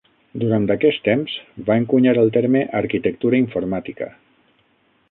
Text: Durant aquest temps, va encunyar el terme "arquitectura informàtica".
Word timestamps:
Durant 0.43 0.63
aquest 0.75 1.03
temps, 1.07 1.35
va 1.67 1.77
encunyar 1.83 2.15
el 2.23 2.35
terme 2.39 2.65
"arquitectura 2.81 3.45
informàtica". 3.45 4.11